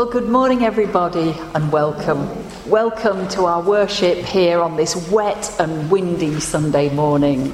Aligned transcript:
Well, 0.00 0.08
good 0.08 0.30
morning, 0.30 0.64
everybody, 0.64 1.34
and 1.54 1.70
welcome. 1.70 2.26
Welcome 2.66 3.28
to 3.28 3.44
our 3.44 3.60
worship 3.60 4.16
here 4.24 4.62
on 4.62 4.76
this 4.76 4.96
wet 5.10 5.54
and 5.60 5.90
windy 5.90 6.40
Sunday 6.40 6.88
morning. 6.88 7.52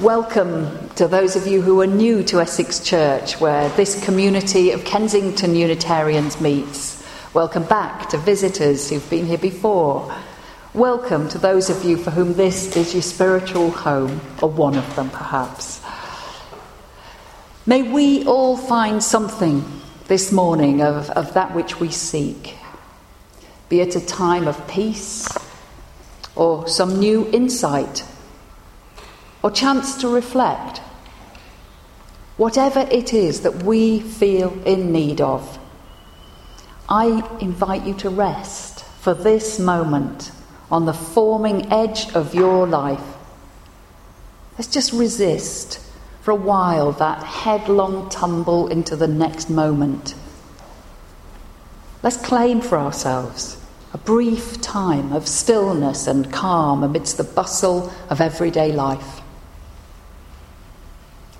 Welcome 0.00 0.88
to 0.94 1.06
those 1.06 1.36
of 1.36 1.46
you 1.46 1.60
who 1.60 1.82
are 1.82 1.86
new 1.86 2.22
to 2.24 2.40
Essex 2.40 2.80
Church, 2.80 3.38
where 3.42 3.68
this 3.76 4.02
community 4.02 4.70
of 4.70 4.86
Kensington 4.86 5.54
Unitarians 5.54 6.40
meets. 6.40 7.06
Welcome 7.34 7.64
back 7.64 8.08
to 8.08 8.16
visitors 8.16 8.88
who've 8.88 9.10
been 9.10 9.26
here 9.26 9.36
before. 9.36 10.10
Welcome 10.72 11.28
to 11.28 11.36
those 11.36 11.68
of 11.68 11.84
you 11.84 11.98
for 11.98 12.10
whom 12.10 12.32
this 12.32 12.74
is 12.74 12.94
your 12.94 13.02
spiritual 13.02 13.70
home, 13.70 14.22
or 14.40 14.48
one 14.48 14.76
of 14.76 14.96
them 14.96 15.10
perhaps. 15.10 15.82
May 17.66 17.82
we 17.82 18.24
all 18.24 18.56
find 18.56 19.02
something 19.02 19.79
this 20.10 20.32
morning 20.32 20.82
of, 20.82 21.08
of 21.10 21.34
that 21.34 21.54
which 21.54 21.78
we 21.78 21.88
seek, 21.88 22.56
be 23.68 23.80
it 23.80 23.94
a 23.94 24.04
time 24.04 24.48
of 24.48 24.66
peace 24.66 25.28
or 26.34 26.66
some 26.66 26.98
new 26.98 27.30
insight 27.30 28.02
or 29.44 29.52
chance 29.52 30.00
to 30.00 30.08
reflect. 30.08 30.78
Whatever 32.38 32.80
it 32.90 33.14
is 33.14 33.42
that 33.42 33.62
we 33.62 34.00
feel 34.00 34.52
in 34.66 34.90
need 34.90 35.20
of, 35.20 35.60
I 36.88 37.24
invite 37.40 37.84
you 37.84 37.94
to 37.98 38.10
rest 38.10 38.84
for 38.84 39.14
this 39.14 39.60
moment 39.60 40.32
on 40.72 40.86
the 40.86 40.92
forming 40.92 41.70
edge 41.72 42.12
of 42.16 42.34
your 42.34 42.66
life. 42.66 43.14
Let's 44.58 44.66
just 44.66 44.92
resist 44.92 45.78
for 46.30 46.34
a 46.34 46.46
while 46.46 46.92
that 46.92 47.24
headlong 47.24 48.08
tumble 48.08 48.68
into 48.68 48.94
the 48.94 49.08
next 49.08 49.50
moment. 49.50 50.14
Let's 52.04 52.18
claim 52.18 52.60
for 52.60 52.78
ourselves 52.78 53.60
a 53.92 53.98
brief 53.98 54.60
time 54.60 55.12
of 55.12 55.26
stillness 55.26 56.06
and 56.06 56.32
calm 56.32 56.84
amidst 56.84 57.16
the 57.16 57.24
bustle 57.24 57.92
of 58.08 58.20
everyday 58.20 58.70
life. 58.70 59.22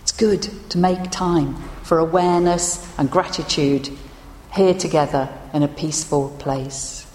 It's 0.03 0.11
good 0.11 0.43
to 0.71 0.79
make 0.79 1.13
time 1.13 1.55
for 1.85 2.01
awareness 2.01 2.85
and 2.99 3.09
gratitude 3.09 3.91
here 4.53 4.75
together 4.75 5.29
in 5.55 5.63
a 5.63 5.69
peaceful 5.69 6.31
place. 6.41 7.07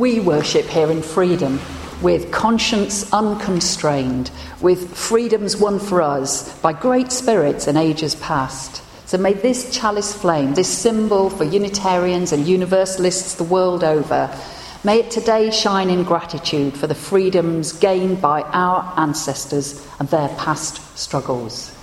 We 0.00 0.18
worship 0.18 0.64
here 0.64 0.90
in 0.90 1.02
freedom, 1.02 1.60
with 2.00 2.32
conscience 2.32 3.12
unconstrained, 3.12 4.30
with 4.62 4.96
freedoms 4.96 5.58
won 5.58 5.78
for 5.78 6.00
us 6.00 6.58
by 6.60 6.72
great 6.72 7.12
spirits 7.12 7.68
in 7.68 7.76
ages 7.76 8.14
past. 8.14 8.82
So 9.06 9.18
may 9.18 9.34
this 9.34 9.76
chalice 9.76 10.14
flame, 10.14 10.54
this 10.54 10.70
symbol 10.70 11.28
for 11.28 11.44
Unitarians 11.44 12.32
and 12.32 12.48
Universalists 12.48 13.34
the 13.34 13.44
world 13.44 13.84
over, 13.84 14.34
may 14.84 15.00
it 15.00 15.10
today 15.10 15.50
shine 15.50 15.90
in 15.90 16.04
gratitude 16.04 16.78
for 16.78 16.86
the 16.86 16.94
freedoms 16.94 17.74
gained 17.74 18.22
by 18.22 18.40
our 18.40 18.94
ancestors 18.96 19.86
and 19.98 20.08
their 20.08 20.28
past 20.36 20.80
struggles. 20.98 21.76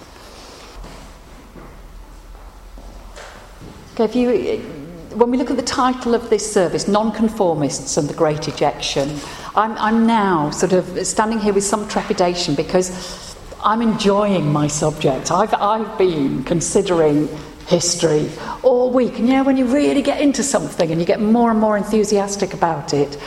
Okay, 3.93 4.05
if 4.05 4.15
you 4.15 4.76
when 5.17 5.31
we 5.31 5.37
look 5.37 5.49
at 5.49 5.57
the 5.57 5.63
title 5.63 6.13
of 6.13 6.29
this 6.29 6.51
service, 6.51 6.87
Nonconformists 6.87 7.97
and 7.97 8.07
the 8.07 8.13
Great 8.13 8.47
Ejection, 8.47 9.19
I'm, 9.55 9.75
I'm 9.79 10.05
now 10.05 10.51
sort 10.51 10.73
of 10.73 11.07
standing 11.07 11.39
here 11.39 11.53
with 11.53 11.63
some 11.63 11.87
trepidation 11.87 12.53
because 12.53 13.35
I'm 13.63 13.81
enjoying 13.81 14.53
my 14.53 14.67
subject. 14.67 15.31
I've, 15.31 15.55
I've 15.55 15.97
been 15.97 16.43
considering 16.43 17.29
history 17.65 18.29
all 18.61 18.91
week. 18.91 19.17
And 19.17 19.27
you 19.27 19.33
know, 19.33 19.43
when 19.43 19.57
you 19.57 19.65
really 19.65 20.03
get 20.03 20.21
into 20.21 20.43
something 20.43 20.91
and 20.91 21.01
you 21.01 21.07
get 21.07 21.19
more 21.19 21.49
and 21.49 21.59
more 21.59 21.77
enthusiastic 21.77 22.53
about 22.53 22.93
it, 22.93 23.19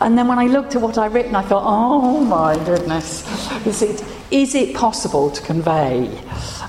and 0.00 0.18
then 0.18 0.26
when 0.26 0.40
I 0.40 0.46
looked 0.46 0.74
at 0.74 0.82
what 0.82 0.98
I'd 0.98 1.12
written, 1.12 1.36
I 1.36 1.42
thought, 1.42 1.62
oh 1.64 2.20
my 2.20 2.56
goodness, 2.64 3.24
is 3.64 3.82
it, 3.82 4.04
is 4.32 4.56
it 4.56 4.74
possible 4.74 5.30
to 5.30 5.40
convey 5.42 6.20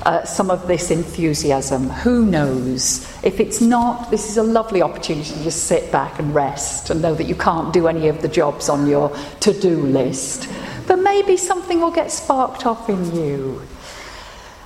uh, 0.03 0.23
some 0.23 0.49
of 0.49 0.67
this 0.67 0.91
enthusiasm. 0.91 1.89
Who 1.89 2.25
knows? 2.25 3.07
If 3.23 3.39
it's 3.39 3.61
not, 3.61 4.11
this 4.11 4.29
is 4.29 4.37
a 4.37 4.43
lovely 4.43 4.81
opportunity 4.81 5.33
to 5.33 5.43
just 5.43 5.65
sit 5.65 5.91
back 5.91 6.19
and 6.19 6.33
rest 6.33 6.89
and 6.89 7.01
know 7.01 7.15
that 7.15 7.25
you 7.25 7.35
can't 7.35 7.73
do 7.73 7.87
any 7.87 8.07
of 8.07 8.21
the 8.21 8.27
jobs 8.27 8.69
on 8.69 8.87
your 8.87 9.15
to 9.41 9.53
do 9.53 9.77
list. 9.81 10.49
But 10.87 10.97
maybe 10.97 11.37
something 11.37 11.81
will 11.81 11.91
get 11.91 12.11
sparked 12.11 12.65
off 12.65 12.89
in 12.89 13.15
you. 13.15 13.61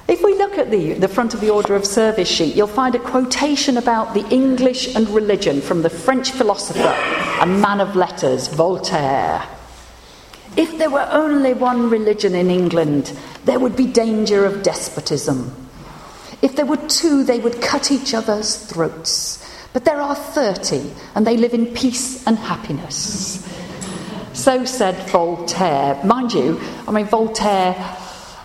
If 0.08 0.22
we 0.22 0.36
look 0.36 0.58
at 0.58 0.70
the, 0.70 0.94
the 0.94 1.08
front 1.08 1.34
of 1.34 1.40
the 1.40 1.50
order 1.50 1.76
of 1.76 1.86
service 1.86 2.30
sheet, 2.30 2.56
you'll 2.56 2.68
find 2.68 2.94
a 2.94 3.00
quotation 3.00 3.78
about 3.78 4.14
the 4.14 4.28
English 4.30 4.96
and 4.96 5.10
religion 5.10 5.62
from 5.62 5.82
the 5.82 5.90
French 5.90 6.32
philosopher 6.32 6.94
and 7.42 7.62
man 7.62 7.80
of 7.80 7.96
letters, 7.96 8.48
Voltaire. 8.50 9.48
If 10.56 10.78
there 10.78 10.90
were 10.90 11.08
only 11.12 11.54
one 11.54 11.90
religion 11.90 12.36
in 12.36 12.52
England, 12.52 13.18
there 13.46 13.60
would 13.60 13.76
be 13.76 13.88
danger 13.88 14.46
of 14.46 14.64
despotism. 14.64 15.52
If 16.42 16.56
there 16.56 16.66
were 16.66 16.78
two, 16.78 17.24
they 17.24 17.40
would 17.40 17.62
cut 17.62 17.92
each 17.92 18.14
other's 18.14 18.56
throats. 18.58 19.40
But 19.74 19.86
there 19.86 20.00
are 20.00 20.14
30, 20.14 20.92
and 21.16 21.26
they 21.26 21.38
live 21.38 21.54
in 21.54 21.74
peace 21.74 22.26
and 22.28 22.38
happiness. 22.38 23.50
So 24.34 24.66
said 24.66 24.96
Voltaire. 25.10 26.00
Mind 26.04 26.34
you, 26.34 26.60
I 26.88 26.92
mean, 26.92 27.06
Voltaire 27.06 27.74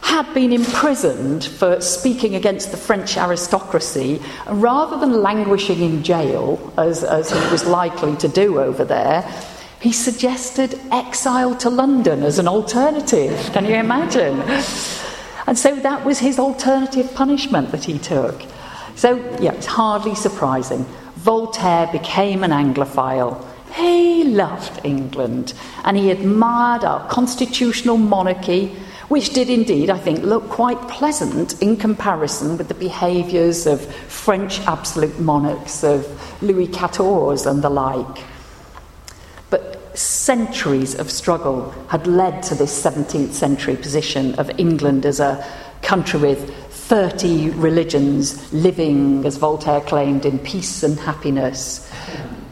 had 0.01 0.33
been 0.33 0.55
imprisoned 0.55 1.45
for 1.45 1.83
speaking 1.83 2.35
against 2.35 2.71
the 2.71 2.79
French 2.79 3.19
aristocracy, 3.19 4.23
and 4.47 4.63
rather 4.63 4.99
than 4.99 5.23
languishing 5.23 5.81
in 5.81 6.03
jail, 6.03 6.73
as, 6.79 7.05
as 7.05 7.31
he 7.31 7.51
was 7.51 7.67
likely 7.67 8.17
to 8.17 8.29
do 8.29 8.59
over 8.59 8.85
there, 8.87 9.23
he 9.81 9.93
suggested 9.93 10.81
exile 10.91 11.55
to 11.57 11.71
London 11.71 12.23
as 12.23 12.39
an 12.39 12.49
alternative. 12.49 13.51
Can 13.53 13.65
you 13.65 13.75
imagine? 13.75 14.41
And 15.47 15.57
so 15.57 15.75
that 15.77 16.05
was 16.05 16.19
his 16.19 16.39
alternative 16.39 17.15
punishment 17.15 17.71
that 17.71 17.85
he 17.85 17.99
took. 17.99 18.43
So, 18.97 19.17
yeah, 19.41 19.53
it's 19.53 19.67
hardly 19.67 20.17
surprising. 20.17 20.85
Voltaire 21.17 21.87
became 21.93 22.43
an 22.43 22.51
Anglophile. 22.51 23.45
He 23.75 24.25
loved 24.25 24.81
England 24.85 25.55
and 25.85 25.97
he 25.97 26.11
admired 26.11 26.85
our 26.85 27.09
constitutional 27.09 27.99
monarchy, 27.99 28.75
which 29.09 29.33
did 29.33 29.49
indeed, 29.49 29.91
I 29.91 29.99
think, 29.99 30.25
look 30.25 30.49
quite 30.49 30.81
pleasant 30.89 31.63
in 31.63 31.77
comparison 31.77 32.59
with 32.59 32.67
the 32.67 32.75
behaviours 32.75 33.67
of 33.67 33.81
French 34.07 34.59
absolute 34.67 35.21
monarchs, 35.21 35.85
of 35.85 36.43
Louis 36.43 36.67
XIV 36.67 37.49
and 37.49 37.63
the 37.63 37.71
like 37.71 38.25
centuries 40.29 40.95
of 40.95 41.11
struggle 41.11 41.71
had 41.89 42.07
led 42.07 42.43
to 42.43 42.55
this 42.55 42.85
17th 42.85 43.33
century 43.33 43.75
position 43.75 44.35
of 44.35 44.51
England 44.61 45.07
as 45.07 45.21
a 45.21 45.43
country 45.81 46.21
with 46.21 46.55
30 46.69 47.49
religions 47.53 48.53
living, 48.53 49.25
as 49.25 49.39
Voltaire 49.39 49.81
claimed, 49.81 50.27
in 50.27 50.39
peace 50.41 50.83
and 50.83 50.99
happiness. 50.99 51.91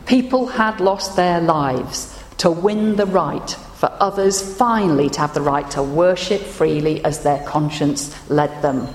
People 0.06 0.47
had 0.47 0.81
lost 0.81 1.16
their 1.16 1.38
lives 1.42 2.19
to 2.38 2.50
win 2.50 2.97
the 2.97 3.04
right 3.04 3.50
for 3.50 3.94
others 4.00 4.41
finally 4.56 5.10
to 5.10 5.20
have 5.20 5.34
the 5.34 5.43
right 5.43 5.70
to 5.72 5.82
worship 5.82 6.41
freely 6.41 7.04
as 7.04 7.25
their 7.25 7.44
conscience 7.44 8.00
led 8.31 8.62
them. 8.62 8.88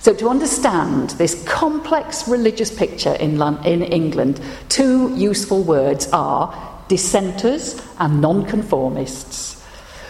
So, 0.00 0.12
to 0.14 0.28
understand 0.28 1.10
this 1.10 1.44
complex 1.46 2.26
religious 2.26 2.76
picture 2.76 3.14
in, 3.14 3.40
in 3.64 3.82
England, 3.82 4.40
two 4.68 5.14
useful 5.14 5.62
words 5.62 6.08
are 6.12 6.69
dissenters, 6.90 7.80
and 8.00 8.20
nonconformists. 8.20 9.54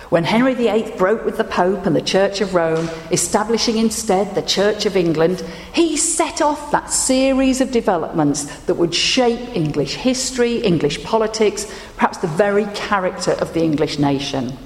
When 0.08 0.24
Henry 0.24 0.54
VIII 0.54 0.96
broke 0.96 1.24
with 1.26 1.36
the 1.36 1.44
Pope 1.44 1.84
and 1.84 1.94
the 1.94 2.00
Church 2.00 2.40
of 2.40 2.54
Rome, 2.54 2.88
establishing 3.12 3.76
instead 3.76 4.34
the 4.34 4.42
Church 4.42 4.86
of 4.86 4.96
England, 4.96 5.44
he 5.72 5.96
set 5.98 6.40
off 6.40 6.72
that 6.72 6.90
series 6.90 7.60
of 7.60 7.70
developments 7.70 8.44
that 8.62 8.74
would 8.74 8.94
shape 8.94 9.54
English 9.54 9.94
history, 9.94 10.56
English 10.56 11.04
politics, 11.04 11.70
perhaps 11.96 12.18
the 12.18 12.26
very 12.26 12.64
character 12.74 13.32
of 13.32 13.52
the 13.52 13.62
English 13.62 13.98
nation. 13.98 14.56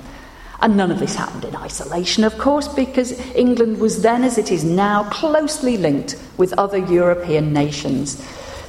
And 0.62 0.76
none 0.76 0.92
of 0.92 1.00
this 1.00 1.16
happened 1.16 1.44
in 1.44 1.56
isolation, 1.56 2.22
of 2.22 2.38
course, 2.38 2.68
because 2.68 3.12
England 3.34 3.80
was 3.80 4.02
then, 4.02 4.22
as 4.22 4.38
it 4.38 4.52
is 4.52 4.62
now, 4.62 5.02
closely 5.10 5.76
linked 5.76 6.16
with 6.38 6.54
other 6.54 6.78
European 6.78 7.52
nations. 7.52 8.24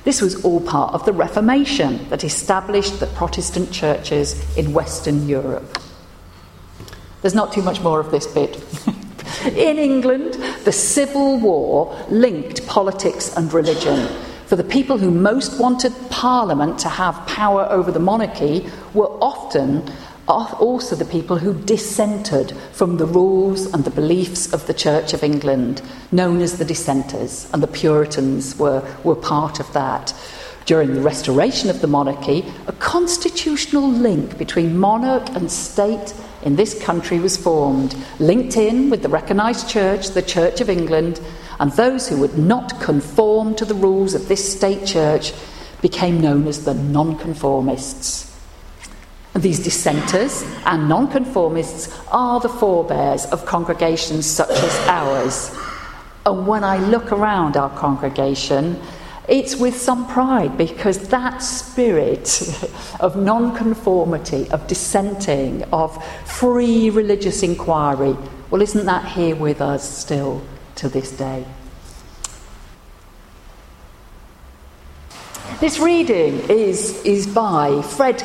This 0.05 0.21
was 0.21 0.45
all 0.45 0.61
part 0.61 0.93
of 0.93 1.03
the 1.03 1.11
Reformation 1.11 2.07
that 2.09 2.23
established 2.23 2.99
the 2.99 3.07
Protestant 3.07 3.71
churches 3.71 4.55
in 4.55 4.71
Western 4.71 5.27
Europe. 5.27 5.79
There's 7.23 7.33
not 7.33 7.51
too 7.51 7.63
much 7.63 7.81
more 7.81 7.99
of 7.99 8.11
this 8.11 8.27
bit. 8.27 8.63
in 9.45 9.79
England, 9.79 10.35
the 10.63 10.71
Civil 10.71 11.39
War 11.39 11.97
linked 12.09 12.67
politics 12.67 13.35
and 13.35 13.51
religion. 13.51 14.07
For 14.45 14.55
the 14.55 14.63
people 14.63 14.99
who 14.99 15.09
most 15.09 15.59
wanted 15.59 15.91
Parliament 16.11 16.77
to 16.79 16.89
have 16.89 17.15
power 17.25 17.65
over 17.71 17.91
the 17.91 17.99
monarchy 17.99 18.69
were 18.93 19.09
often 19.23 19.91
also 20.27 20.95
the 20.95 21.05
people 21.05 21.37
who 21.37 21.53
dissented 21.53 22.51
from 22.71 22.97
the 22.97 23.05
rules 23.05 23.71
and 23.73 23.83
the 23.83 23.91
beliefs 23.91 24.51
of 24.51 24.65
the 24.67 24.73
Church 24.73 25.13
of 25.13 25.23
England, 25.23 25.81
known 26.11 26.41
as 26.41 26.57
the 26.57 26.65
Dissenters, 26.65 27.49
and 27.53 27.61
the 27.61 27.67
Puritans 27.67 28.57
were, 28.57 28.81
were 29.03 29.15
part 29.15 29.59
of 29.59 29.71
that. 29.73 30.13
During 30.65 30.95
the 30.95 31.01
restoration 31.01 31.69
of 31.69 31.81
the 31.81 31.87
monarchy, 31.87 32.43
a 32.65 32.71
constitutional 32.73 33.87
link 33.87 34.37
between 34.39 34.77
monarch 34.77 35.29
and 35.35 35.51
state 35.51 36.15
in 36.41 36.55
this 36.55 36.83
country 36.83 37.19
was 37.19 37.37
formed, 37.37 37.95
linked 38.19 38.57
in 38.57 38.89
with 38.89 39.03
the 39.03 39.09
recognised 39.09 39.69
church, 39.69 40.09
the 40.09 40.23
Church 40.23 40.61
of 40.61 40.69
England, 40.69 41.21
and 41.59 41.71
those 41.73 42.07
who 42.07 42.17
would 42.17 42.37
not 42.37 42.81
conform 42.81 43.55
to 43.55 43.65
the 43.65 43.75
rules 43.75 44.15
of 44.15 44.27
this 44.27 44.55
state 44.55 44.87
church 44.87 45.33
became 45.81 46.19
known 46.19 46.47
as 46.47 46.65
the 46.65 46.73
nonconformists. 46.73 48.34
These 49.35 49.63
dissenters 49.63 50.43
and 50.65 50.87
nonconformists 50.87 51.93
are 52.09 52.39
the 52.39 52.47
forebears 52.47 53.25
of 53.25 53.45
congregations 53.45 54.25
such 54.25 54.49
as 54.49 54.87
ours. 54.87 55.53
And 56.25 56.47
when 56.47 56.63
I 56.63 56.77
look 56.77 57.11
around 57.11 57.57
our 57.57 57.69
congregation, 57.77 58.79
it's 59.27 59.57
with 59.57 59.75
some 59.75 60.07
pride 60.07 60.57
because 60.57 61.09
that 61.09 61.39
spirit 61.39 62.41
of 63.01 63.17
nonconformity, 63.17 64.49
of 64.51 64.67
dissenting, 64.67 65.63
of 65.73 66.01
free 66.25 66.89
religious 66.89 67.43
inquiry, 67.43 68.15
well, 68.49 68.61
isn't 68.61 68.85
that 68.85 69.05
here 69.11 69.35
with 69.35 69.59
us 69.59 69.87
still 69.87 70.41
to 70.75 70.87
this 70.87 71.11
day? 71.11 71.45
This 75.61 75.79
reading 75.79 76.39
is, 76.49 77.01
is 77.05 77.25
by 77.25 77.81
Fred 77.81 78.17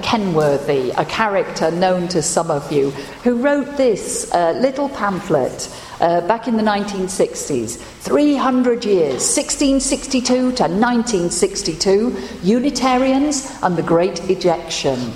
Kenworthy, 0.00 0.90
a 0.92 1.04
character 1.04 1.70
known 1.70 2.08
to 2.08 2.22
some 2.22 2.50
of 2.50 2.72
you, 2.72 2.92
who 3.24 3.42
wrote 3.42 3.76
this 3.76 4.32
uh, 4.32 4.52
little 4.52 4.88
pamphlet 4.88 5.68
uh, 6.00 6.22
back 6.26 6.48
in 6.48 6.56
the 6.56 6.62
1960s 6.62 7.76
300 7.76 8.86
years, 8.86 9.36
1662 9.36 10.34
to 10.34 10.42
1962, 10.62 12.16
Unitarians 12.42 13.58
and 13.62 13.76
the 13.76 13.82
Great 13.82 14.30
Ejection. 14.30 15.12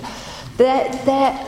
There, 0.59 0.93
there, 1.07 1.47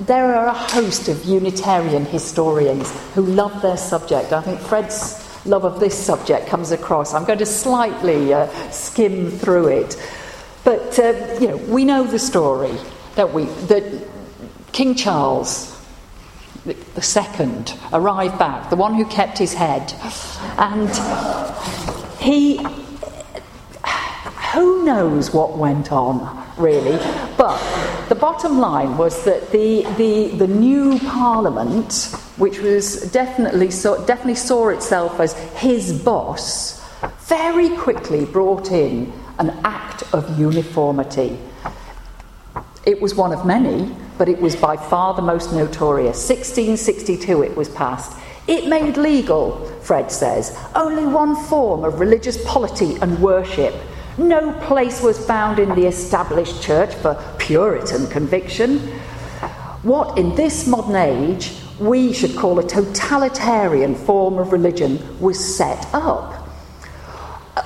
there 0.00 0.34
are 0.34 0.48
a 0.48 0.52
host 0.52 1.08
of 1.08 1.24
Unitarian 1.24 2.04
historians 2.04 2.92
who 3.14 3.22
love 3.22 3.62
their 3.62 3.78
subject. 3.78 4.34
I 4.34 4.42
think 4.42 4.60
Fred's 4.60 5.21
love 5.44 5.64
of 5.64 5.80
this 5.80 5.96
subject 5.98 6.46
comes 6.46 6.70
across. 6.70 7.14
I'm 7.14 7.24
going 7.24 7.38
to 7.38 7.46
slightly 7.46 8.32
uh, 8.32 8.48
skim 8.70 9.30
through 9.30 9.68
it. 9.68 9.96
But, 10.64 10.98
uh, 10.98 11.38
you 11.40 11.48
know, 11.48 11.56
we 11.56 11.84
know 11.84 12.04
the 12.04 12.18
story, 12.18 12.76
that 13.16 13.32
we? 13.32 13.44
That 13.44 13.84
King 14.72 14.94
Charles 14.94 15.72
the 16.64 17.02
second 17.02 17.76
arrived 17.92 18.38
back, 18.38 18.70
the 18.70 18.76
one 18.76 18.94
who 18.94 19.04
kept 19.04 19.38
his 19.38 19.52
head. 19.54 19.92
And 20.58 20.88
he, 22.20 22.58
who 24.52 24.84
knows 24.84 25.32
what 25.32 25.58
went 25.58 25.90
on, 25.90 26.46
really? 26.56 26.98
But 27.36 27.58
the 28.08 28.14
bottom 28.14 28.58
line 28.58 28.96
was 28.96 29.24
that 29.24 29.50
the, 29.50 29.82
the, 29.96 30.28
the 30.36 30.46
new 30.46 30.98
parliament 31.00 32.14
which 32.36 32.58
was 32.58 33.10
definitely, 33.12 33.70
saw, 33.70 33.96
definitely 34.06 34.34
saw 34.34 34.68
itself 34.68 35.20
as 35.20 35.34
his 35.56 36.02
boss, 36.02 36.80
very 37.26 37.68
quickly 37.76 38.24
brought 38.24 38.70
in 38.70 39.12
an 39.38 39.50
act 39.64 40.02
of 40.14 40.38
uniformity. 40.38 41.38
It 42.84 43.00
was 43.00 43.14
one 43.14 43.32
of 43.32 43.46
many, 43.46 43.94
but 44.18 44.28
it 44.28 44.40
was 44.40 44.56
by 44.56 44.76
far 44.76 45.14
the 45.14 45.22
most 45.22 45.52
notorious. 45.52 46.28
1662 46.28 47.42
it 47.42 47.56
was 47.56 47.68
passed. 47.68 48.16
It 48.48 48.66
made 48.66 48.96
legal, 48.96 49.64
Fred 49.82 50.10
says, 50.10 50.56
only 50.74 51.04
one 51.04 51.36
form 51.44 51.84
of 51.84 52.00
religious 52.00 52.44
polity 52.44 52.96
and 52.96 53.20
worship. 53.20 53.74
No 54.18 54.52
place 54.60 55.00
was 55.00 55.24
found 55.26 55.58
in 55.58 55.68
the 55.70 55.86
established 55.86 56.62
church 56.62 56.94
for 56.96 57.14
Puritan 57.38 58.08
conviction. 58.08 58.78
What 59.82 60.18
in 60.18 60.34
this 60.34 60.66
modern 60.66 60.96
age 60.96 61.52
we 61.86 62.12
should 62.12 62.36
call 62.36 62.58
a 62.58 62.66
totalitarian 62.66 63.94
form 63.94 64.38
of 64.38 64.52
religion 64.52 65.20
was 65.20 65.38
set 65.38 65.86
up. 65.92 66.48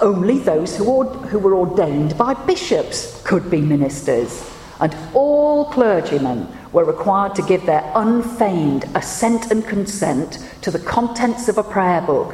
Only 0.01 0.39
those 0.39 0.77
who, 0.77 1.05
who 1.05 1.39
were 1.39 1.55
ordained 1.55 2.17
by 2.19 2.35
bishops 2.35 3.23
could 3.25 3.51
be 3.51 3.61
ministers, 3.61 4.51
and 4.81 4.97
all 5.15 5.67
clergymen 5.67 6.49
were 6.73 6.85
required 6.85 7.35
to 7.37 7.43
give 7.43 7.65
their 7.67 7.91
unfeigned 7.95 8.85
assent 8.95 9.51
and 9.51 9.67
consent 9.67 10.39
to 10.63 10.71
the 10.71 10.79
contents 10.79 11.49
of 11.49 11.59
a 11.59 11.63
prayer 11.63 12.03
book, 12.03 12.33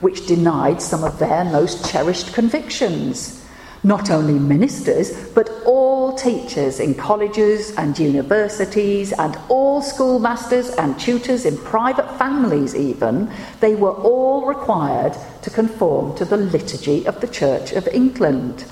which 0.00 0.26
denied 0.26 0.80
some 0.80 1.04
of 1.04 1.18
their 1.18 1.44
most 1.44 1.88
cherished 1.90 2.32
convictions 2.32 3.43
not 3.84 4.10
only 4.10 4.38
ministers, 4.38 5.12
but 5.34 5.50
all 5.66 6.16
teachers 6.16 6.80
in 6.80 6.94
colleges 6.94 7.70
and 7.76 7.98
universities, 7.98 9.12
and 9.12 9.38
all 9.48 9.82
schoolmasters 9.82 10.70
and 10.70 10.98
tutors 10.98 11.44
in 11.44 11.56
private 11.58 12.10
families, 12.18 12.74
even, 12.74 13.30
they 13.60 13.74
were 13.74 13.92
all 13.92 14.46
required 14.46 15.14
to 15.42 15.50
conform 15.50 16.16
to 16.16 16.24
the 16.24 16.36
liturgy 16.36 17.06
of 17.06 17.20
the 17.20 17.28
Church 17.28 17.72
of 17.72 17.86
England. 17.88 18.64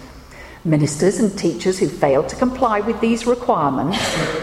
Ministers 0.64 1.18
and 1.18 1.36
teachers 1.36 1.78
who 1.78 1.88
failed 1.88 2.28
to 2.28 2.36
comply 2.36 2.80
with 2.80 2.98
these 3.00 3.26
requirements 3.26 3.98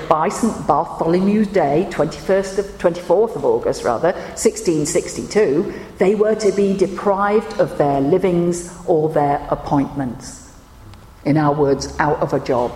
by 0.07 0.27
St 0.27 0.54
Bartholomew's 0.68 1.48
Day, 1.48 1.88
21st 1.89 2.60
of, 2.60 2.66
24th 2.77 3.38
of 3.38 3.45
August, 3.45 3.83
rather, 3.86 4.12
1662, 4.12 5.74
they 5.98 6.13
were 6.13 6.36
to 6.36 6.51
be 6.51 6.77
deprived 6.77 7.60
of 7.60 7.77
their 7.77 8.01
livings 8.01 8.77
or 8.86 9.10
their 9.10 9.48
appointments 9.50 10.49
in 11.25 11.38
our 11.38 11.54
words, 11.54 11.95
out 12.00 12.19
of 12.19 12.33
a 12.33 12.39
job. 12.39 12.71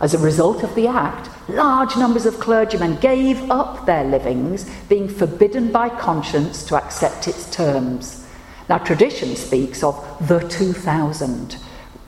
As 0.00 0.14
a 0.14 0.18
result 0.18 0.62
of 0.62 0.74
the 0.74 0.86
act, 0.86 1.28
large 1.48 1.96
numbers 1.96 2.24
of 2.24 2.40
clergymen 2.40 2.96
gave 3.00 3.50
up 3.50 3.84
their 3.84 4.04
livings, 4.04 4.68
being 4.88 5.08
forbidden 5.08 5.70
by 5.70 5.90
conscience 5.90 6.64
to 6.64 6.76
accept 6.76 7.28
its 7.28 7.50
terms. 7.54 8.26
Now, 8.68 8.78
tradition 8.78 9.36
speaks 9.36 9.82
of 9.82 9.94
the 10.26 10.40
2000. 10.48 11.56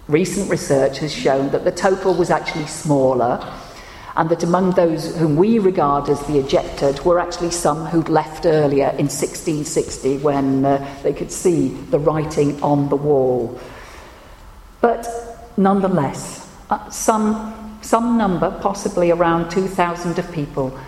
Recent 0.08 0.50
research 0.50 0.98
has 0.98 1.12
shown 1.12 1.50
that 1.50 1.64
the 1.64 1.72
total 1.72 2.14
was 2.14 2.30
actually 2.30 2.66
smaller, 2.66 3.44
and 4.16 4.28
that 4.30 4.42
among 4.42 4.72
those 4.72 5.16
whom 5.16 5.36
we 5.36 5.58
regard 5.58 6.08
as 6.08 6.20
the 6.26 6.38
ejected 6.38 7.04
were 7.04 7.18
actually 7.18 7.50
some 7.50 7.86
who'd 7.86 8.08
left 8.08 8.46
earlier 8.46 8.88
in 8.90 9.08
1660 9.08 10.18
when 10.18 10.64
uh, 10.64 11.00
they 11.02 11.12
could 11.12 11.32
see 11.32 11.68
the 11.68 11.98
writing 11.98 12.62
on 12.62 12.88
the 12.88 12.96
wall. 12.96 13.58
But 14.82 15.08
nonetheless, 15.56 16.52
uh, 16.68 16.90
some, 16.90 17.78
some 17.82 18.18
number, 18.18 18.50
possibly 18.60 19.12
around 19.12 19.50
2,000 19.50 20.18
of 20.18 20.30
people, 20.32 20.78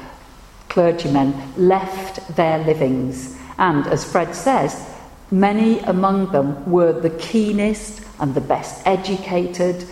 clergymen, 0.68 1.54
left 1.56 2.36
their 2.36 2.58
livings. 2.58 3.38
And 3.56 3.86
as 3.86 4.04
Fred 4.04 4.34
says, 4.34 4.84
many 5.30 5.78
among 5.78 6.32
them 6.32 6.70
were 6.70 6.92
the 6.92 7.10
keenest 7.10 8.04
and 8.18 8.34
the 8.34 8.40
best 8.40 8.84
educated, 8.84 9.86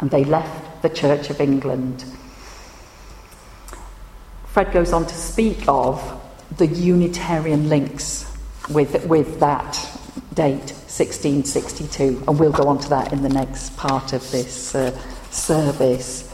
and 0.00 0.10
they 0.10 0.24
left 0.24 0.82
the 0.82 0.88
Church 0.88 1.28
of 1.28 1.40
England. 1.40 2.04
Fred 4.46 4.72
goes 4.72 4.94
on 4.94 5.06
to 5.06 5.14
speak 5.14 5.64
of 5.68 6.20
the 6.56 6.66
Unitarian 6.66 7.68
links 7.68 8.34
with, 8.70 9.06
with 9.06 9.40
that 9.40 9.78
date 10.32 10.72
1662, 10.92 12.22
and 12.28 12.38
we'll 12.38 12.52
go 12.52 12.68
on 12.68 12.78
to 12.78 12.88
that 12.90 13.14
in 13.14 13.22
the 13.22 13.28
next 13.30 13.74
part 13.78 14.12
of 14.12 14.30
this 14.30 14.74
uh, 14.74 14.90
service. 15.30 16.30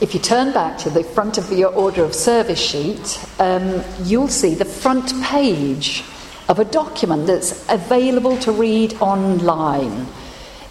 If 0.00 0.14
you 0.14 0.20
turn 0.20 0.54
back 0.54 0.78
to 0.78 0.88
the 0.88 1.04
front 1.04 1.36
of 1.36 1.52
your 1.52 1.74
order 1.74 2.02
of 2.02 2.14
service 2.14 2.58
sheet, 2.58 3.22
um, 3.38 3.82
you'll 4.04 4.28
see 4.28 4.54
the 4.54 4.64
front 4.64 5.12
page 5.22 6.02
of 6.48 6.58
a 6.58 6.64
document 6.64 7.26
that's 7.26 7.68
available 7.68 8.38
to 8.38 8.50
read 8.50 8.94
online. 8.94 10.06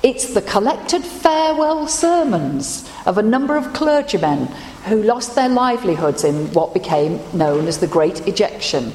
It's 0.02 0.34
the 0.34 0.42
collected 0.42 1.04
farewell 1.04 1.88
sermons 1.88 2.90
of 3.06 3.20
a 3.20 3.22
number 3.22 3.56
of 3.56 3.72
clergymen 3.74 4.48
who 4.86 5.04
lost 5.04 5.36
their 5.36 5.50
livelihoods 5.50 6.24
in 6.24 6.52
what 6.54 6.74
became 6.74 7.20
known 7.38 7.68
as 7.68 7.80
the 7.80 7.88
Great 7.88 8.28
Ejection. 8.28 8.94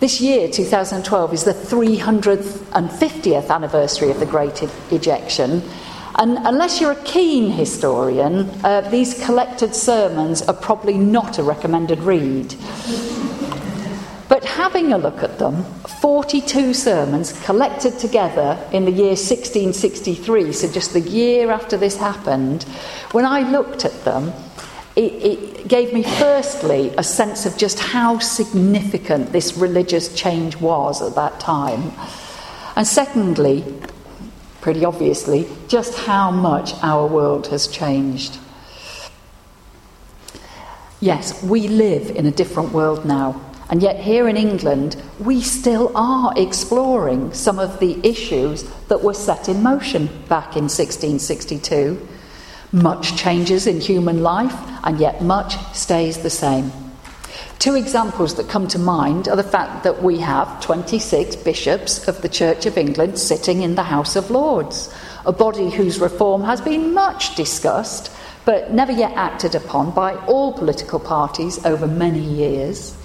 This 0.00 0.20
year, 0.20 0.48
2012, 0.48 1.34
is 1.34 1.44
the 1.44 1.52
350th 1.52 3.50
anniversary 3.50 4.10
of 4.10 4.18
the 4.18 4.26
Great 4.26 4.62
Ejection, 4.90 5.62
And 6.16 6.38
unless 6.44 6.80
you're 6.80 6.92
a 6.92 7.02
keen 7.04 7.50
historian, 7.50 8.50
uh, 8.62 8.82
these 8.90 9.24
collected 9.24 9.74
sermons 9.74 10.42
are 10.42 10.54
probably 10.54 10.98
not 10.98 11.38
a 11.38 11.42
recommended 11.42 12.00
read. 12.00 12.54
But 14.30 14.44
having 14.44 14.92
a 14.92 14.96
look 14.96 15.24
at 15.24 15.40
them, 15.40 15.64
42 16.00 16.72
sermons 16.72 17.32
collected 17.44 17.98
together 17.98 18.56
in 18.70 18.84
the 18.84 18.92
year 18.92 19.16
1663, 19.16 20.52
so 20.52 20.70
just 20.70 20.92
the 20.92 21.00
year 21.00 21.50
after 21.50 21.76
this 21.76 21.96
happened, 21.96 22.62
when 23.10 23.24
I 23.24 23.40
looked 23.50 23.84
at 23.84 24.04
them, 24.04 24.32
it, 24.94 25.12
it, 25.14 25.68
gave 25.68 25.92
me 25.92 26.04
firstly 26.04 26.92
a 26.96 27.02
sense 27.02 27.44
of 27.44 27.56
just 27.56 27.80
how 27.80 28.18
significant 28.20 29.32
this 29.32 29.56
religious 29.56 30.14
change 30.14 30.56
was 30.56 31.02
at 31.02 31.16
that 31.16 31.40
time. 31.40 31.92
And 32.76 32.86
secondly, 32.86 33.64
pretty 34.60 34.84
obviously, 34.84 35.48
just 35.66 35.98
how 35.98 36.30
much 36.30 36.72
our 36.82 37.04
world 37.04 37.48
has 37.48 37.66
changed. 37.66 38.38
Yes, 41.00 41.42
we 41.42 41.66
live 41.66 42.10
in 42.10 42.26
a 42.26 42.30
different 42.30 42.72
world 42.72 43.04
now. 43.04 43.49
And 43.70 43.82
yet, 43.82 44.00
here 44.00 44.28
in 44.28 44.36
England, 44.36 45.00
we 45.20 45.40
still 45.40 45.92
are 45.94 46.34
exploring 46.36 47.32
some 47.32 47.60
of 47.60 47.78
the 47.78 48.04
issues 48.04 48.64
that 48.88 49.02
were 49.02 49.14
set 49.14 49.48
in 49.48 49.62
motion 49.62 50.06
back 50.28 50.56
in 50.56 50.64
1662. 50.64 52.06
Much 52.72 53.16
changes 53.16 53.68
in 53.68 53.80
human 53.80 54.22
life, 54.24 54.54
and 54.82 54.98
yet 54.98 55.22
much 55.22 55.56
stays 55.72 56.18
the 56.18 56.30
same. 56.30 56.72
Two 57.60 57.76
examples 57.76 58.34
that 58.34 58.48
come 58.48 58.66
to 58.68 58.78
mind 58.78 59.28
are 59.28 59.36
the 59.36 59.42
fact 59.44 59.84
that 59.84 60.02
we 60.02 60.18
have 60.18 60.60
26 60.62 61.36
bishops 61.36 62.08
of 62.08 62.22
the 62.22 62.28
Church 62.28 62.66
of 62.66 62.76
England 62.76 63.18
sitting 63.18 63.62
in 63.62 63.76
the 63.76 63.84
House 63.84 64.16
of 64.16 64.30
Lords, 64.30 64.92
a 65.24 65.32
body 65.32 65.70
whose 65.70 66.00
reform 66.00 66.42
has 66.42 66.60
been 66.60 66.92
much 66.92 67.36
discussed 67.36 68.10
but 68.44 68.72
never 68.72 68.92
yet 68.92 69.12
acted 69.12 69.54
upon 69.54 69.90
by 69.92 70.14
all 70.26 70.52
political 70.52 70.98
parties 70.98 71.64
over 71.64 71.86
many 71.86 72.20
years. 72.20 72.96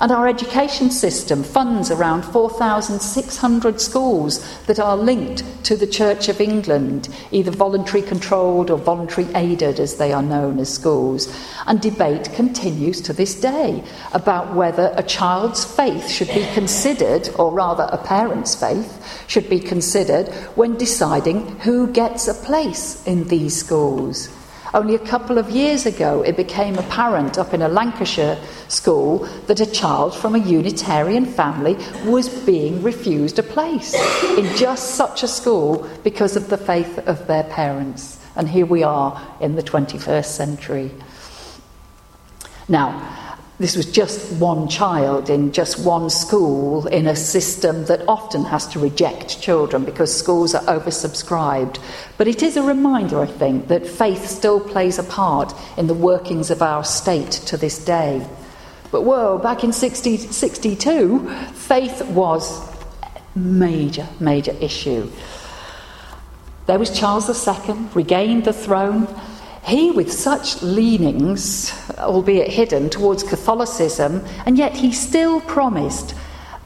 And 0.00 0.10
our 0.10 0.26
education 0.26 0.90
system 0.90 1.42
funds 1.44 1.90
around 1.90 2.24
4,600 2.24 3.82
schools 3.82 4.40
that 4.64 4.80
are 4.80 4.96
linked 4.96 5.44
to 5.64 5.76
the 5.76 5.86
Church 5.86 6.30
of 6.30 6.40
England, 6.40 7.10
either 7.30 7.50
voluntary 7.50 8.00
controlled 8.00 8.70
or 8.70 8.78
voluntary 8.78 9.28
aided, 9.34 9.78
as 9.78 9.98
they 9.98 10.14
are 10.14 10.22
known 10.22 10.58
as 10.58 10.72
schools. 10.72 11.28
And 11.66 11.82
debate 11.82 12.32
continues 12.32 13.02
to 13.02 13.12
this 13.12 13.38
day 13.38 13.84
about 14.14 14.54
whether 14.54 14.90
a 14.96 15.02
child's 15.02 15.66
faith 15.66 16.08
should 16.08 16.28
be 16.28 16.48
considered, 16.54 17.28
or 17.38 17.52
rather 17.52 17.86
a 17.92 17.98
parent's 17.98 18.54
faith, 18.54 19.24
should 19.28 19.50
be 19.50 19.60
considered 19.60 20.28
when 20.56 20.78
deciding 20.78 21.58
who 21.58 21.86
gets 21.92 22.26
a 22.26 22.32
place 22.32 23.06
in 23.06 23.28
these 23.28 23.54
schools. 23.54 24.30
Only 24.72 24.94
a 24.94 25.00
couple 25.00 25.36
of 25.36 25.50
years 25.50 25.84
ago, 25.84 26.22
it 26.22 26.36
became 26.36 26.78
apparent 26.78 27.38
up 27.38 27.52
in 27.52 27.62
a 27.62 27.68
Lancashire 27.68 28.38
school 28.68 29.26
that 29.46 29.60
a 29.60 29.66
child 29.66 30.14
from 30.14 30.34
a 30.34 30.38
Unitarian 30.38 31.26
family 31.26 31.76
was 32.04 32.28
being 32.44 32.82
refused 32.82 33.38
a 33.38 33.42
place 33.42 33.94
in 34.38 34.56
just 34.56 34.94
such 34.94 35.22
a 35.24 35.28
school 35.28 35.88
because 36.04 36.36
of 36.36 36.48
the 36.48 36.56
faith 36.56 36.98
of 37.00 37.26
their 37.26 37.44
parents. 37.44 38.18
And 38.36 38.48
here 38.48 38.66
we 38.66 38.84
are 38.84 39.20
in 39.40 39.56
the 39.56 39.62
21st 39.62 40.24
century. 40.24 40.92
Now, 42.68 43.29
this 43.60 43.76
was 43.76 43.84
just 43.84 44.32
one 44.40 44.68
child 44.68 45.28
in 45.28 45.52
just 45.52 45.84
one 45.84 46.08
school 46.08 46.86
in 46.86 47.06
a 47.06 47.14
system 47.14 47.84
that 47.84 48.02
often 48.08 48.42
has 48.42 48.66
to 48.66 48.78
reject 48.78 49.38
children 49.42 49.84
because 49.84 50.18
schools 50.18 50.54
are 50.54 50.64
oversubscribed. 50.64 51.78
But 52.16 52.26
it 52.26 52.42
is 52.42 52.56
a 52.56 52.62
reminder, 52.62 53.20
I 53.20 53.26
think, 53.26 53.68
that 53.68 53.86
faith 53.86 54.26
still 54.26 54.60
plays 54.60 54.98
a 54.98 55.02
part 55.02 55.54
in 55.76 55.88
the 55.88 55.94
workings 55.94 56.50
of 56.50 56.62
our 56.62 56.82
state 56.82 57.32
to 57.32 57.58
this 57.58 57.84
day. 57.84 58.26
But 58.90 59.02
whoa, 59.02 59.36
back 59.36 59.62
in 59.62 59.72
1662, 59.72 61.28
faith 61.52 62.00
was 62.06 62.66
a 63.02 63.38
major, 63.38 64.08
major 64.18 64.56
issue. 64.58 65.10
There 66.64 66.78
was 66.78 66.98
Charles 66.98 67.28
II, 67.28 67.74
regained 67.92 68.46
the 68.46 68.54
throne. 68.54 69.06
He, 69.70 69.92
with 69.92 70.12
such 70.12 70.60
leanings, 70.62 71.72
albeit 71.96 72.48
hidden, 72.48 72.90
towards 72.90 73.22
Catholicism, 73.22 74.24
and 74.44 74.58
yet 74.58 74.74
he 74.74 74.90
still 74.90 75.40
promised 75.42 76.12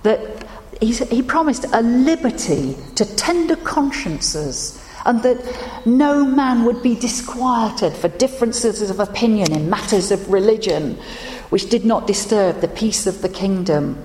that 0.04 0.46
he 0.80 1.20
promised 1.20 1.66
a 1.74 1.82
liberty 1.82 2.74
to 2.94 3.04
tender 3.16 3.56
consciences 3.56 4.82
and 5.04 5.22
that 5.22 5.38
no 5.84 6.24
man 6.24 6.64
would 6.64 6.82
be 6.82 6.94
disquieted 6.94 7.92
for 7.92 8.08
differences 8.08 8.88
of 8.88 8.98
opinion 9.00 9.52
in 9.52 9.68
matters 9.68 10.10
of 10.10 10.32
religion 10.32 10.94
which 11.50 11.68
did 11.68 11.84
not 11.84 12.06
disturb 12.06 12.62
the 12.62 12.68
peace 12.68 13.06
of 13.06 13.20
the 13.20 13.28
kingdom. 13.28 14.02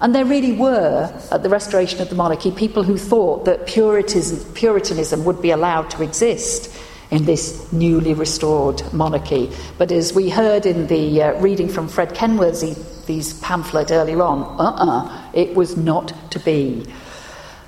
And 0.00 0.14
there 0.14 0.24
really 0.24 0.52
were, 0.52 1.14
at 1.30 1.42
the 1.42 1.50
restoration 1.50 2.00
of 2.00 2.08
the 2.08 2.14
monarchy, 2.14 2.50
people 2.50 2.82
who 2.82 2.96
thought 2.96 3.44
that 3.44 3.66
Puritanism, 3.66 4.54
Puritanism 4.54 5.24
would 5.24 5.42
be 5.42 5.50
allowed 5.50 5.90
to 5.90 6.02
exist 6.02 6.71
in 7.12 7.26
this 7.26 7.70
newly 7.72 8.14
restored 8.14 8.82
monarchy. 8.92 9.52
But 9.76 9.92
as 9.92 10.14
we 10.14 10.30
heard 10.30 10.64
in 10.64 10.86
the 10.86 11.22
uh, 11.22 11.40
reading 11.40 11.68
from 11.68 11.86
Fred 11.86 12.14
Kenworthy's 12.14 13.38
pamphlet 13.40 13.92
earlier 13.92 14.22
on, 14.22 14.42
uh 14.58 14.64
uh-uh, 14.64 15.04
uh 15.04 15.30
it 15.34 15.54
was 15.54 15.76
not 15.76 16.14
to 16.32 16.40
be. 16.40 16.86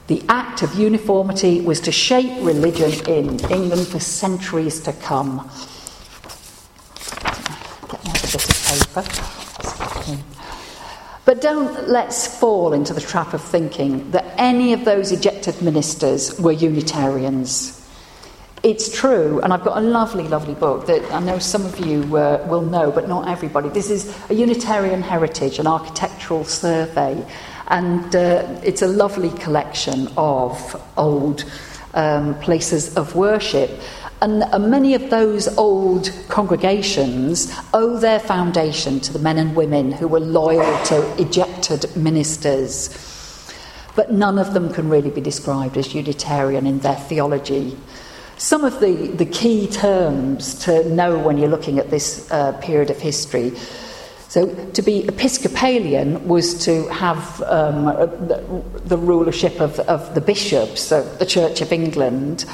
The 0.06 0.22
act 0.30 0.62
of 0.62 0.74
uniformity 0.74 1.60
was 1.60 1.80
to 1.80 1.92
shape 1.92 2.42
religion 2.42 2.92
in 3.06 3.38
England 3.50 3.86
for 3.86 4.00
centuries 4.00 4.80
to 4.80 4.94
come. 4.94 5.50
Get 7.90 8.04
me 8.04 8.10
a 8.10 8.28
bit 8.32 8.34
of 8.34 8.94
paper. 8.94 9.04
But 11.26 11.40
don't 11.40 11.88
let's 11.88 12.38
fall 12.38 12.72
into 12.72 12.92
the 12.94 13.00
trap 13.00 13.34
of 13.34 13.42
thinking 13.42 14.10
that 14.10 14.26
any 14.38 14.72
of 14.72 14.84
those 14.84 15.12
ejected 15.12 15.60
ministers 15.62 16.38
were 16.38 16.52
Unitarians 16.52 17.84
it's 18.64 18.88
true, 18.88 19.40
and 19.42 19.52
I've 19.52 19.62
got 19.62 19.76
a 19.76 19.83
lovely, 19.83 20.26
lovely 20.26 20.54
book 20.54 20.87
that 20.87 21.04
I 21.12 21.21
know 21.21 21.38
some 21.38 21.66
of 21.66 21.78
you 21.78 22.16
uh, 22.16 22.44
will 22.49 22.62
know, 22.62 22.90
but 22.90 23.06
not 23.06 23.28
everybody. 23.28 23.68
This 23.68 23.90
is 23.90 24.16
a 24.30 24.35
Unitarian 24.35 25.02
Heritage, 25.02 25.59
an 25.59 25.66
architectural 25.66 26.44
survey, 26.44 27.23
and 27.68 28.16
uh, 28.16 28.61
it's 28.64 28.80
a 28.80 28.87
lovely 28.87 29.28
collection 29.38 30.09
of 30.16 30.83
old 30.97 31.44
um, 31.92 32.40
places 32.40 32.97
of 32.97 33.14
worship. 33.14 33.71
And 34.23 34.42
uh, 34.44 34.59
many 34.59 34.94
of 34.94 35.11
those 35.11 35.47
old 35.59 36.11
congregations 36.28 37.52
owe 37.75 37.99
their 37.99 38.18
foundation 38.18 38.99
to 39.00 39.12
the 39.12 39.18
men 39.18 39.37
and 39.37 39.54
women 39.54 39.92
who 39.92 40.09
were 40.09 40.21
loyal 40.21 40.85
to 40.87 41.21
ejected 41.21 41.94
ministers. 41.94 42.88
But 43.94 44.11
none 44.11 44.38
of 44.38 44.54
them 44.54 44.73
can 44.73 44.88
really 44.88 45.11
be 45.11 45.21
described 45.21 45.76
as 45.76 45.94
Unitarian 45.94 46.66
in 46.66 46.78
their 46.78 46.97
theology. 46.97 47.76
Some 48.37 48.64
of 48.64 48.81
the, 48.81 49.09
the 49.09 49.26
key 49.26 49.69
terms 49.69 50.55
to 50.64 50.88
know 50.88 51.19
when 51.19 51.38
you're 51.38 51.49
looking 51.49 51.79
at 51.79 51.91
this 51.91 52.31
uh, 52.31 52.53
period 52.61 52.91
of 52.91 53.00
history. 53.00 53.53
So, 54.29 54.53
to 54.73 54.83
be 54.83 55.07
Episcopalian 55.07 56.26
was 56.26 56.64
to 56.64 56.88
have 56.88 57.41
um, 57.43 57.85
the, 57.85 58.99
rulership 58.99 59.61
of, 59.61 59.79
of 59.81 60.14
the 60.17 60.21
bishops, 60.21 60.91
of 60.91 61.21
the 61.21 61.26
Church 61.26 61.61
of 61.61 61.73
England. 61.73 62.45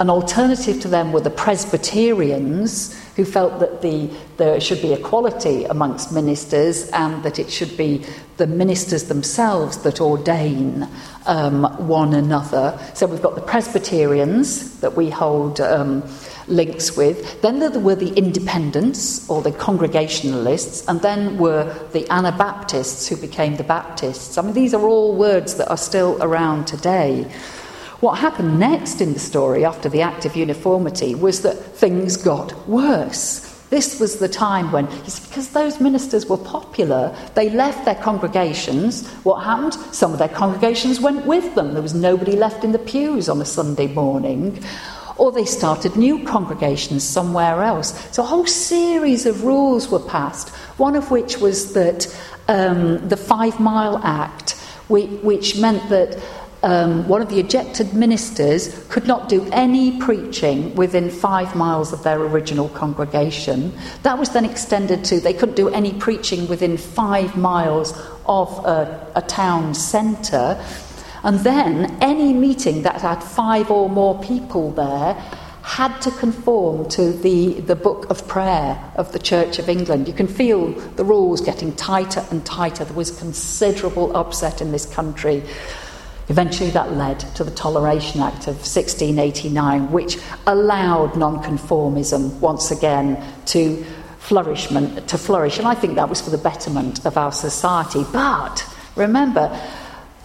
An 0.00 0.10
alternative 0.10 0.80
to 0.82 0.88
them 0.88 1.12
were 1.12 1.20
the 1.20 1.30
Presbyterians, 1.30 2.94
who 3.16 3.24
felt 3.24 3.58
that 3.58 3.82
the, 3.82 4.08
there 4.36 4.60
should 4.60 4.80
be 4.80 4.92
equality 4.92 5.64
amongst 5.64 6.12
ministers 6.12 6.88
and 6.90 7.20
that 7.24 7.40
it 7.40 7.50
should 7.50 7.76
be 7.76 8.06
the 8.36 8.46
ministers 8.46 9.04
themselves 9.04 9.78
that 9.78 10.00
ordain 10.00 10.88
um, 11.26 11.64
one 11.88 12.14
another. 12.14 12.78
So 12.94 13.06
we've 13.06 13.20
got 13.20 13.34
the 13.34 13.40
Presbyterians 13.42 14.78
that 14.78 14.96
we 14.96 15.10
hold 15.10 15.60
um, 15.60 16.04
links 16.46 16.96
with. 16.96 17.42
Then 17.42 17.58
there 17.58 17.70
were 17.80 17.96
the 17.96 18.14
Independents 18.14 19.28
or 19.28 19.42
the 19.42 19.50
Congregationalists, 19.50 20.86
and 20.86 21.02
then 21.02 21.38
were 21.38 21.74
the 21.92 22.08
Anabaptists 22.10 23.08
who 23.08 23.16
became 23.16 23.56
the 23.56 23.64
Baptists. 23.64 24.38
I 24.38 24.42
mean, 24.42 24.54
these 24.54 24.74
are 24.74 24.86
all 24.86 25.16
words 25.16 25.56
that 25.56 25.68
are 25.68 25.76
still 25.76 26.16
around 26.22 26.66
today. 26.66 27.30
What 28.00 28.18
happened 28.18 28.60
next 28.60 29.00
in 29.00 29.12
the 29.12 29.18
story 29.18 29.64
after 29.64 29.88
the 29.88 30.02
Act 30.02 30.24
of 30.24 30.36
Uniformity 30.36 31.16
was 31.16 31.42
that 31.42 31.54
things 31.54 32.16
got 32.16 32.68
worse. 32.68 33.44
This 33.70 33.98
was 33.98 34.18
the 34.18 34.28
time 34.28 34.70
when, 34.70 34.86
because 34.86 35.50
those 35.50 35.80
ministers 35.80 36.26
were 36.26 36.38
popular, 36.38 37.14
they 37.34 37.50
left 37.50 37.84
their 37.84 37.96
congregations. 37.96 39.06
What 39.24 39.42
happened? 39.42 39.74
Some 39.92 40.12
of 40.12 40.20
their 40.20 40.28
congregations 40.28 41.00
went 41.00 41.26
with 41.26 41.54
them. 41.56 41.74
There 41.74 41.82
was 41.82 41.92
nobody 41.92 42.36
left 42.36 42.62
in 42.62 42.70
the 42.70 42.78
pews 42.78 43.28
on 43.28 43.40
a 43.40 43.44
Sunday 43.44 43.88
morning. 43.88 44.62
Or 45.16 45.32
they 45.32 45.44
started 45.44 45.96
new 45.96 46.24
congregations 46.24 47.02
somewhere 47.02 47.62
else. 47.62 47.92
So 48.14 48.22
a 48.22 48.26
whole 48.26 48.46
series 48.46 49.26
of 49.26 49.42
rules 49.42 49.90
were 49.90 49.98
passed, 49.98 50.50
one 50.78 50.94
of 50.94 51.10
which 51.10 51.38
was 51.38 51.72
that 51.72 52.06
um, 52.46 53.08
the 53.08 53.16
Five 53.16 53.58
Mile 53.58 53.98
Act, 54.04 54.52
which, 54.86 55.10
which 55.22 55.58
meant 55.58 55.88
that 55.90 56.16
um, 56.62 57.06
one 57.06 57.22
of 57.22 57.28
the 57.28 57.38
ejected 57.38 57.94
ministers 57.94 58.84
could 58.88 59.06
not 59.06 59.28
do 59.28 59.48
any 59.52 59.98
preaching 60.00 60.74
within 60.74 61.08
five 61.08 61.54
miles 61.54 61.92
of 61.92 62.02
their 62.02 62.20
original 62.20 62.68
congregation. 62.70 63.72
That 64.02 64.18
was 64.18 64.30
then 64.30 64.44
extended 64.44 65.04
to 65.04 65.20
they 65.20 65.34
couldn't 65.34 65.54
do 65.54 65.68
any 65.68 65.92
preaching 65.92 66.48
within 66.48 66.76
five 66.76 67.36
miles 67.36 67.92
of 68.26 68.50
a, 68.64 69.12
a 69.14 69.22
town 69.22 69.74
centre. 69.74 70.62
And 71.22 71.40
then 71.40 71.96
any 72.00 72.32
meeting 72.32 72.82
that 72.82 73.00
had 73.02 73.22
five 73.22 73.70
or 73.70 73.88
more 73.88 74.20
people 74.22 74.72
there 74.72 75.14
had 75.62 76.00
to 76.00 76.10
conform 76.12 76.88
to 76.88 77.12
the, 77.12 77.60
the 77.60 77.76
book 77.76 78.08
of 78.10 78.26
prayer 78.26 78.82
of 78.96 79.12
the 79.12 79.18
Church 79.18 79.58
of 79.58 79.68
England. 79.68 80.08
You 80.08 80.14
can 80.14 80.26
feel 80.26 80.72
the 80.72 81.04
rules 81.04 81.40
getting 81.42 81.76
tighter 81.76 82.24
and 82.30 82.44
tighter. 82.46 82.84
There 82.84 82.96
was 82.96 83.16
considerable 83.16 84.16
upset 84.16 84.62
in 84.62 84.72
this 84.72 84.86
country. 84.86 85.42
Eventually, 86.28 86.70
that 86.70 86.92
led 86.92 87.20
to 87.36 87.44
the 87.44 87.50
Toleration 87.50 88.20
Act 88.20 88.48
of 88.48 88.56
1689, 88.56 89.90
which 89.90 90.18
allowed 90.46 91.12
nonconformism 91.12 92.38
once 92.40 92.70
again 92.70 93.22
to 93.46 93.84
flourishment 94.18 95.08
to 95.08 95.16
flourish, 95.16 95.58
and 95.58 95.66
I 95.66 95.74
think 95.74 95.94
that 95.94 96.08
was 96.08 96.20
for 96.20 96.28
the 96.28 96.36
betterment 96.36 97.06
of 97.06 97.16
our 97.16 97.32
society. 97.32 98.04
But 98.12 98.62
remember, 98.94 99.58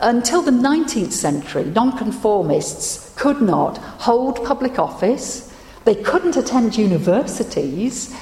until 0.02 0.42
the 0.42 0.52
19th 0.52 1.14
century, 1.14 1.64
nonconformists 1.64 3.14
could 3.16 3.42
not 3.42 3.78
hold 3.78 4.44
public 4.44 4.78
office, 4.78 5.54
they 5.86 5.96
couldn't 5.96 6.36
attend 6.36 6.78
universities, 6.78 8.14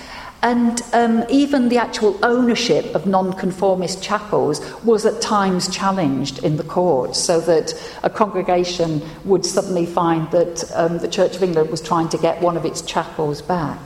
and 0.44 0.82
um, 0.94 1.24
even 1.30 1.70
the 1.70 1.78
actual 1.78 2.18
ownership 2.24 2.96
of 2.96 3.06
nonconformist 3.06 4.02
chapels 4.02 4.60
was 4.84 5.06
at 5.06 5.22
times 5.22 5.70
challenged 5.70 6.44
in 6.44 6.58
the 6.58 6.64
courts, 6.64 7.20
so 7.20 7.40
that 7.42 7.74
a 8.02 8.10
congregation 8.10 9.02
would 9.24 9.46
suddenly 9.46 9.86
find 9.86 10.30
that 10.32 10.64
um, 10.74 10.98
the 10.98 11.08
Church 11.08 11.36
of 11.36 11.44
England 11.44 11.70
was 11.70 11.82
trying 11.82 12.10
to 12.10 12.18
get 12.18 12.42
one 12.42 12.58
of 12.58 12.66
its 12.66 12.82
chapels 12.82 13.42
back. 13.42 13.80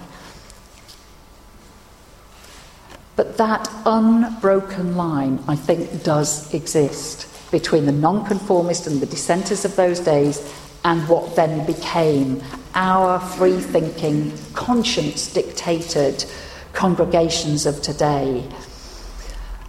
But 3.18 3.38
that 3.38 3.70
unbroken 3.86 4.96
line, 4.96 5.44
I 5.48 5.56
think, 5.56 6.04
does 6.04 6.54
exist 6.54 7.28
between 7.52 7.86
the 7.86 7.92
nonconformist 7.92 8.88
and 8.88 9.02
the 9.02 9.06
dissenters 9.06 9.66
of 9.66 9.76
those 9.76 10.00
days 10.00 10.42
and 10.84 11.08
what 11.08 11.36
then 11.36 11.66
became 11.66 12.42
our 12.76 13.20
free 13.20 13.60
thinking, 13.60 14.34
conscience 14.54 15.34
dictated 15.34 16.26
congregations 16.74 17.66
of 17.66 17.82
today. 17.82 18.48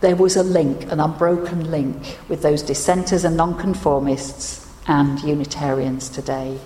There 0.01 0.17
was 0.17 0.37
a 0.37 0.43
link, 0.43 0.91
an 0.93 1.01
unbroken 1.01 1.71
link, 1.71 2.19
with 2.29 2.43
those 2.43 2.63
dissenters 2.63 3.25
and 3.25 3.37
nonconformists 3.37 4.69
and 4.87 5.21
Unitarians 5.23 6.09
today. 6.09 6.59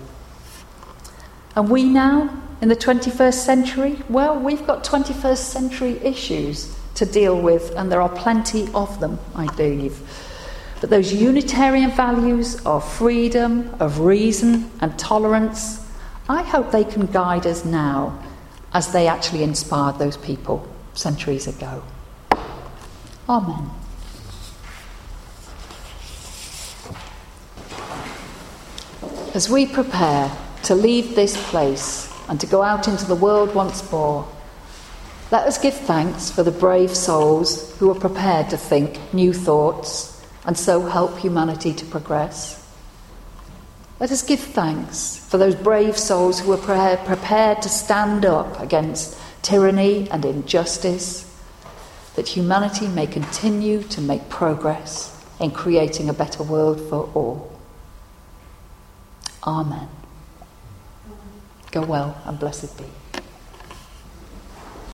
And 1.54 1.68
we 1.68 1.84
now, 1.84 2.42
in 2.60 2.68
the 2.68 2.76
21st 2.76 3.34
century, 3.34 3.98
well, 4.08 4.38
we've 4.38 4.66
got 4.66 4.82
21st 4.82 5.36
century 5.36 5.98
issues 6.02 6.74
to 6.94 7.06
deal 7.06 7.40
with, 7.40 7.74
and 7.76 7.90
there 7.92 8.00
are 8.00 8.08
plenty 8.08 8.68
of 8.74 8.98
them, 9.00 9.18
I 9.34 9.46
believe. 9.54 10.00
But 10.80 10.90
those 10.90 11.12
Unitarian 11.12 11.90
values 11.90 12.64
of 12.64 12.90
freedom, 12.90 13.74
of 13.80 14.00
reason, 14.00 14.70
and 14.80 14.98
tolerance, 14.98 15.79
I 16.30 16.44
hope 16.44 16.70
they 16.70 16.84
can 16.84 17.06
guide 17.06 17.44
us 17.44 17.64
now 17.64 18.16
as 18.72 18.92
they 18.92 19.08
actually 19.08 19.42
inspired 19.42 19.98
those 19.98 20.16
people 20.16 20.64
centuries 20.94 21.48
ago. 21.48 21.82
Amen. 23.28 23.68
As 29.34 29.50
we 29.50 29.66
prepare 29.66 30.30
to 30.62 30.76
leave 30.76 31.16
this 31.16 31.34
place 31.50 32.08
and 32.28 32.38
to 32.38 32.46
go 32.46 32.62
out 32.62 32.86
into 32.86 33.06
the 33.06 33.16
world 33.16 33.52
once 33.52 33.90
more, 33.90 34.24
let 35.32 35.48
us 35.48 35.58
give 35.58 35.74
thanks 35.74 36.30
for 36.30 36.44
the 36.44 36.52
brave 36.52 36.94
souls 36.94 37.76
who 37.80 37.90
are 37.90 37.98
prepared 37.98 38.50
to 38.50 38.56
think 38.56 39.00
new 39.12 39.32
thoughts 39.32 40.24
and 40.46 40.56
so 40.56 40.86
help 40.86 41.18
humanity 41.18 41.74
to 41.74 41.84
progress. 41.86 42.59
Let 44.00 44.10
us 44.10 44.22
give 44.22 44.40
thanks 44.40 45.18
for 45.28 45.36
those 45.36 45.54
brave 45.54 45.96
souls 45.98 46.40
who 46.40 46.52
are 46.52 46.96
prepared 46.96 47.60
to 47.60 47.68
stand 47.68 48.24
up 48.24 48.58
against 48.58 49.18
tyranny 49.42 50.08
and 50.10 50.24
injustice, 50.24 51.26
that 52.16 52.28
humanity 52.28 52.88
may 52.88 53.06
continue 53.06 53.82
to 53.84 54.00
make 54.00 54.30
progress 54.30 55.22
in 55.38 55.50
creating 55.50 56.08
a 56.08 56.14
better 56.14 56.42
world 56.42 56.80
for 56.88 57.10
all. 57.14 57.52
Amen. 59.46 59.88
Go 61.70 61.82
well 61.82 62.20
and 62.24 62.38
blessed 62.38 62.76
be. 62.78 62.84